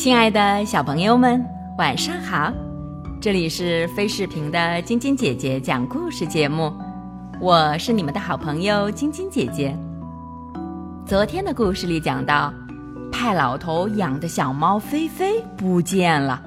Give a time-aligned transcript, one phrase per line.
[0.00, 1.44] 亲爱的小朋友们，
[1.76, 2.50] 晚上好！
[3.20, 6.72] 这里是飞视频的晶晶姐姐讲故事节目，
[7.38, 9.76] 我是你们的好朋友晶晶姐姐。
[11.04, 12.50] 昨天的故事里讲到，
[13.12, 16.42] 派老头养的小猫菲菲不见了。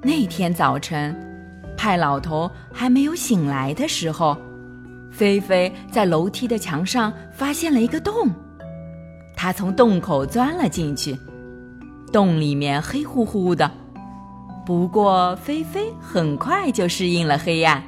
[0.00, 1.12] 那天早晨，
[1.76, 4.36] 派老头还没有醒来的时候，
[5.10, 8.30] 菲菲在楼梯的墙上发现了一个洞，
[9.34, 11.18] 他从洞口钻了进去。
[12.10, 13.70] 洞里面黑乎乎的，
[14.66, 17.82] 不过菲菲很快就适应了黑暗。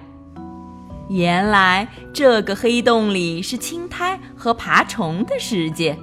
[1.08, 5.98] 原来这个黑洞里是青苔和爬虫的世界。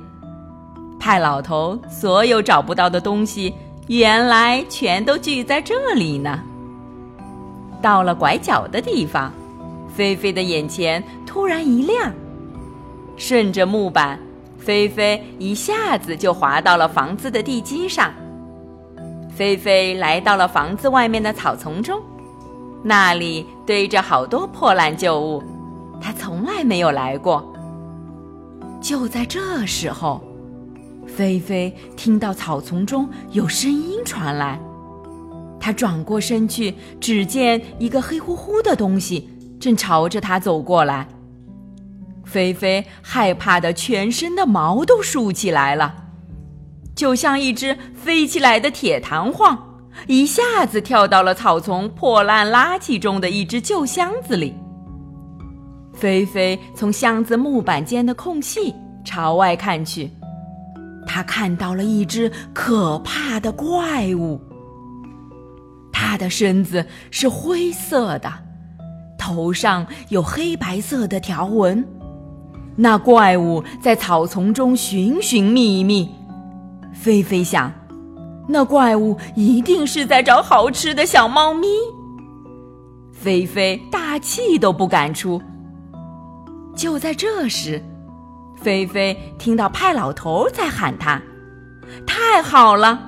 [0.99, 3.53] 派老头所有找不到的东西，
[3.87, 6.39] 原来全都聚在这里呢。
[7.81, 9.31] 到了拐角的地方，
[9.95, 12.11] 菲菲的眼前突然一亮，
[13.15, 14.19] 顺着木板。
[14.67, 18.11] 菲菲一下子就滑到了房子的地基上。
[19.29, 22.01] 菲菲来到了房子外面的草丛中，
[22.83, 25.41] 那里堆着好多破烂旧物，
[26.01, 27.49] 她从来没有来过。
[28.81, 30.21] 就在这时候，
[31.05, 34.59] 菲菲听到草丛中有声音传来，
[35.61, 39.29] 她转过身去，只见一个黑乎乎的东西
[39.61, 41.07] 正朝着她走过来。
[42.27, 45.95] 菲菲害怕的全身的毛都竖起来了，
[46.93, 49.57] 就像一只飞起来的铁弹簧，
[50.07, 54.53] 一下子跳到了草丛破烂垃圾中的一只旧箱子里。
[55.93, 60.11] 菲菲从箱子木板间的空隙朝外看去，
[61.07, 64.39] 她看到了一只可怕的怪物。
[65.91, 68.31] 它的身子是灰色的，
[69.17, 71.83] 头上有黑白色的条纹。
[72.79, 76.07] 那怪物在草丛中寻寻觅觅，
[76.93, 77.73] 菲菲想，
[78.47, 81.67] 那怪物一定是在找好吃的小猫咪。
[83.11, 85.41] 菲菲大气都不敢出。
[86.75, 87.83] 就在这时，
[88.61, 91.19] 菲菲听到派老头在喊他
[92.05, 93.01] ：“太好了！”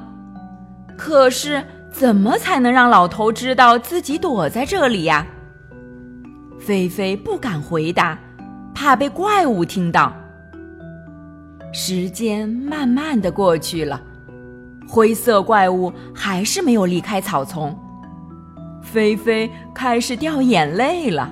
[0.97, 1.63] 可是
[1.93, 5.27] 怎么才能让老头知道自己躲在这里呀？
[6.59, 8.17] 菲菲不敢回答。
[8.79, 10.13] 怕被怪物听到。
[11.73, 14.01] 时间慢慢的过去了，
[14.87, 17.77] 灰色怪物还是没有离开草丛。
[18.81, 21.29] 菲菲开始掉眼泪了。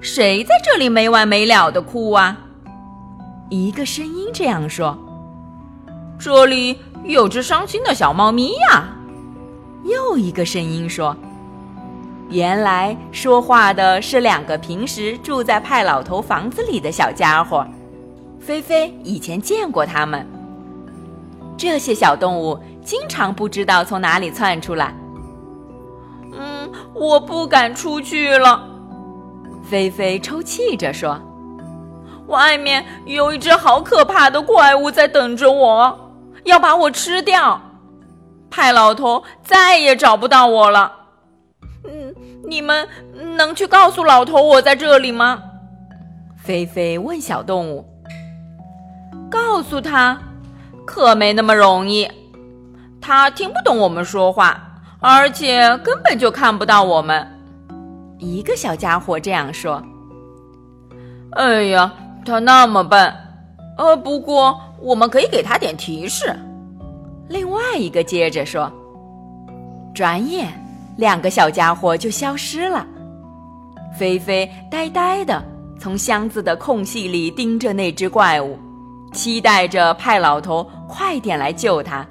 [0.00, 2.38] 谁在这里没完没了的哭啊？
[3.50, 4.98] 一个声音这样说。
[6.18, 8.88] 这里有只伤心的小猫咪呀。
[9.84, 11.14] 又一个声音说。
[12.32, 17.66] 原来说话的是两个平时住在派老头房子里的小家伙，
[18.40, 20.26] 菲菲以前见过他们。
[21.58, 24.94] 这些小动物经常不知道从哪里窜出来。
[26.32, 28.66] 嗯，我不敢出去了。
[29.62, 31.20] 菲菲抽泣着说
[32.28, 36.10] ：“外面有一只好可怕的怪物在等着我，
[36.44, 37.60] 要把我吃掉。
[38.48, 41.00] 派老头再也找不到我了。”
[42.52, 42.86] 嗯，你们
[43.38, 45.42] 能去告诉老头我在这里吗？
[46.36, 47.88] 菲菲问小动物。
[49.30, 50.20] 告诉他，
[50.84, 52.06] 可没那么容易。
[53.00, 54.60] 他听不懂我们说话，
[55.00, 57.26] 而且根本就看不到我们。
[58.18, 59.82] 一个小家伙这样说。
[61.30, 61.90] 哎呀，
[62.26, 63.14] 他那么笨。
[63.78, 66.36] 呃，不过我们可以给他点提示。
[67.28, 68.70] 另外一个接着说。
[69.94, 70.52] 转眼。
[70.96, 72.86] 两个小家伙就消失了。
[73.98, 75.42] 菲菲呆呆的
[75.78, 78.58] 从箱子的空隙里盯着那只怪物，
[79.12, 82.06] 期待着派老头快点来救他。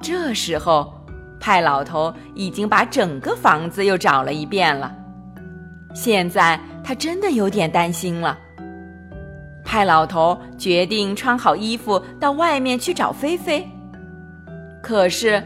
[0.00, 0.92] 这时候，
[1.40, 4.92] 派老头已经把整个房子又找了一遍了。
[5.94, 8.38] 现在他真的有点担心了。
[9.64, 13.66] 派老头决定穿好衣服到外面去找菲菲，
[14.82, 15.42] 可是。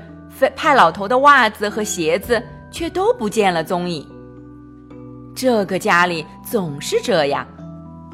[0.56, 4.06] 派老头的袜子和鞋子却都不见了踪影。
[5.34, 7.46] 这个家里总是这样，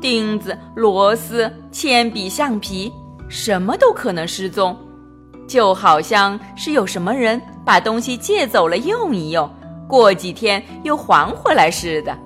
[0.00, 2.92] 钉子、螺丝、铅笔、橡皮，
[3.28, 4.76] 什么都可能失踪，
[5.46, 9.48] 就好像是有什么人把东西借走了用一用，
[9.88, 12.16] 过几天又还回来似的。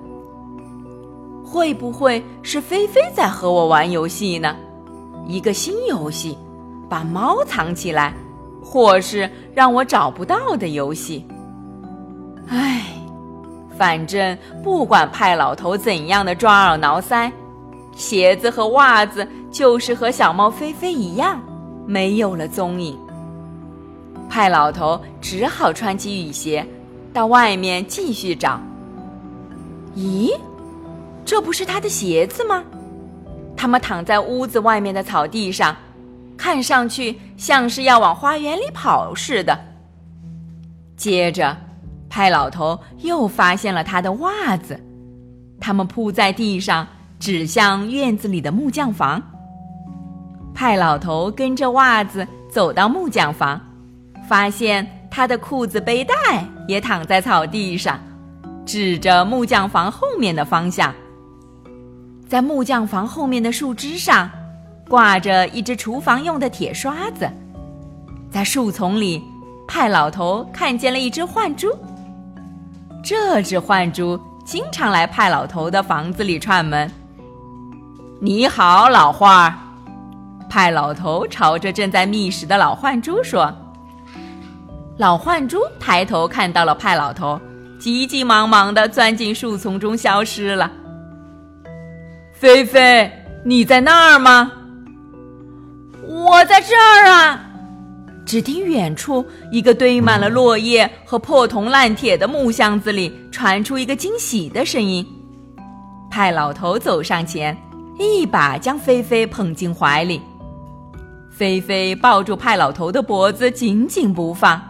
[1.45, 4.55] 会不会是菲菲在和我玩游戏呢？
[5.25, 6.37] 一个新游戏，
[6.89, 8.13] 把猫藏起来。
[8.69, 11.25] 或是让我找不到的游戏。
[12.49, 12.83] 唉，
[13.77, 17.31] 反正不管派老头怎样的抓耳挠腮，
[17.95, 21.41] 鞋子和袜子就是和小猫菲菲一样，
[21.85, 22.97] 没有了踪影。
[24.29, 26.67] 派老头只好穿起雨鞋，
[27.13, 28.59] 到外面继续找。
[29.95, 30.29] 咦，
[31.25, 32.61] 这不是他的鞋子吗？
[33.55, 35.75] 他们躺在屋子外面的草地上，
[36.37, 39.57] 看上去像是要往花园里跑似的。
[40.95, 41.57] 接着，
[42.09, 44.79] 派老头又发现了他的袜子，
[45.59, 46.87] 他们铺在地上，
[47.19, 49.21] 指向院子里的木匠房。
[50.53, 53.61] 派老头跟着袜子走到木匠房，
[54.27, 56.15] 发现他的裤子背带
[56.67, 57.99] 也躺在草地上，
[58.65, 60.93] 指着木匠房后面的方向。
[62.27, 64.29] 在木匠房后面的树枝上，
[64.87, 67.29] 挂着一只厨房用的铁刷子。
[68.31, 69.23] 在树丛里，
[69.67, 71.67] 派老头看见了一只幻猪。
[73.03, 76.91] 这只幻猪经常来派老头的房子里串门。
[78.19, 79.53] 你好，老花儿。
[80.49, 83.53] 派老头朝着正在觅食的老幻猪说。
[84.97, 87.39] 老幻猪抬头看到了派老头，
[87.79, 90.71] 急急忙忙地钻进树丛中消失了。
[92.33, 93.11] 菲菲，
[93.45, 94.51] 你在那儿吗？
[96.27, 97.39] 我在这儿啊！
[98.25, 105.07] 只听远处一个堆满了落叶和破铜烂铁的木箱子里传出一个惊喜的声音。
[106.11, 107.57] 派老头走上前，
[107.97, 110.21] 一把将菲菲捧进怀里。
[111.31, 114.61] 菲菲抱住派老头的脖子，紧紧不放。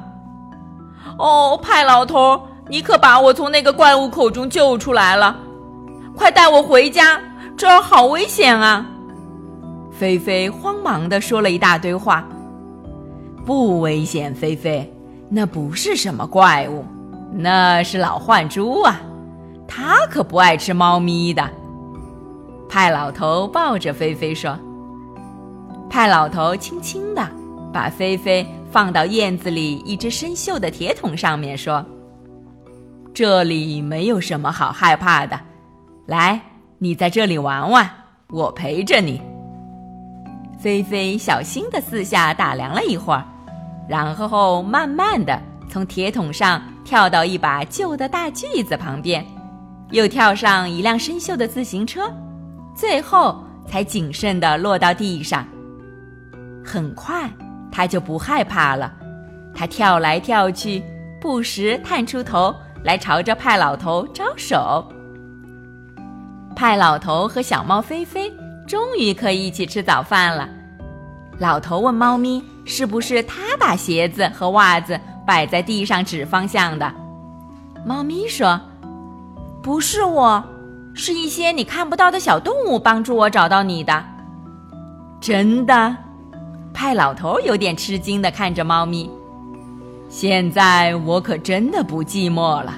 [1.17, 2.39] 哦，派老头，
[2.69, 5.35] 你可把我从那个怪物口中救出来了！
[6.15, 7.19] 快带我回家！
[7.57, 8.85] 这儿好危险啊！
[9.97, 12.27] 菲菲慌忙地说了一大堆话。
[13.45, 14.93] 不危险，菲菲，
[15.29, 16.85] 那不是什么怪物，
[17.33, 18.99] 那是老幻猪啊，
[19.67, 21.49] 它可不爱吃猫咪的。
[22.69, 24.57] 派老头抱着菲菲说
[25.89, 27.25] ：“派老头轻轻地
[27.73, 31.83] 把菲菲放到院子里一只生锈的铁桶上面，说
[33.13, 35.39] ：‘这里没有什么好害怕的，
[36.05, 36.39] 来。’”
[36.79, 37.89] 你在这里玩玩，
[38.29, 39.19] 我陪着你。
[40.59, 43.23] 菲菲小心的四下打量了一会儿，
[43.87, 45.39] 然后慢慢的
[45.69, 49.25] 从铁桶上跳到一把旧的大锯子旁边，
[49.91, 52.11] 又跳上一辆生锈的自行车，
[52.75, 55.45] 最后才谨慎的落到地上。
[56.65, 57.29] 很快，
[57.71, 58.91] 他就不害怕了，
[59.53, 60.83] 他跳来跳去，
[61.21, 64.83] 不时探出头来朝着派老头招手。
[66.55, 68.33] 派老头和小猫菲菲
[68.67, 70.47] 终于可以一起吃早饭了。
[71.39, 76.91] 老头问猫咪：“是不是他把鞋子和袜子摆在地上指方向的？”
[77.85, 78.59] 猫咪说
[79.63, 80.43] ：“不是我，
[80.93, 84.03] 是一些你看不到的小动物帮助我找到你的。”
[85.21, 85.95] 真的？
[86.73, 89.09] 派老头有点吃惊的看着猫咪。
[90.09, 92.75] 现在我可真的不寂寞了。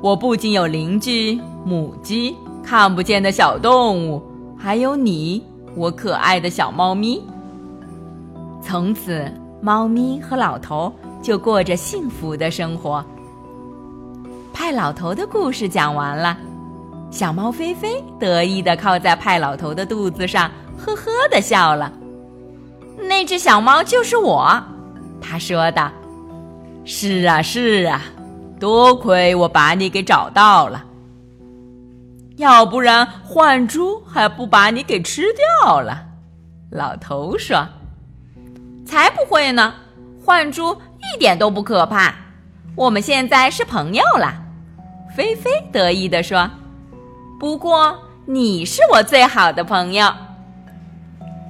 [0.00, 2.36] 我不仅有邻居母鸡。
[2.62, 4.20] 看不见的小动物，
[4.58, 5.44] 还有你，
[5.74, 7.22] 我可爱的小猫咪。
[8.62, 13.04] 从此，猫咪和老头就过着幸福的生活。
[14.52, 16.36] 派老头的故事讲完了，
[17.10, 21.92] 小猫菲菲得意的靠在派老头的肚子上，呵呵的笑了。
[22.98, 24.50] 那只小猫就是我，
[25.20, 25.92] 他说道
[26.84, 28.02] ：“是啊，是啊，
[28.58, 30.82] 多亏我把你给找到了。”
[32.36, 35.22] 要不然，幻猪还不把你给吃
[35.62, 36.04] 掉了。
[36.70, 37.66] 老头说
[38.84, 39.72] ：“才不会呢，
[40.22, 42.14] 幻猪一点都不可怕。
[42.74, 44.34] 我们现在是朋友了。”
[45.16, 46.50] 菲菲得意地说
[47.40, 50.12] ：“不过你是我最好的朋友。”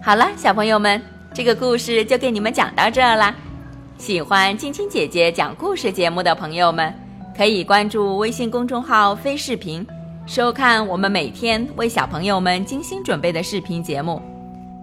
[0.00, 1.02] 好了，小朋友们，
[1.34, 3.34] 这个故事就给你们讲到这儿啦。
[3.98, 6.94] 喜欢青青姐姐讲故事节目的朋友们，
[7.36, 9.84] 可以关注微信公众号“飞视频”。
[10.26, 14.20] 收看我们每天为小朋友们精心准备的视频节目，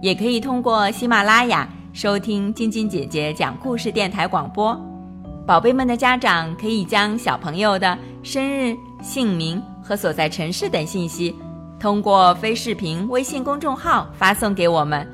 [0.00, 4.74] 也可以通过喜马拉雅收听晶晶姐姐讲故事电台广播。
[5.46, 11.36] 宝贝们的家长可以将小朋友的生日、姓名和所在城市等信息，
[11.78, 15.06] 通过非视频微信公众号发送给我们，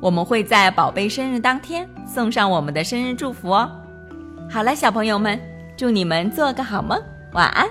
[0.00, 3.70] 我们会在宝贝生日当天送上我们的生日祝福哦。
[4.50, 5.38] 好了，小朋友们，
[5.76, 6.98] 祝你们做个好梦，
[7.34, 7.68] 晚安。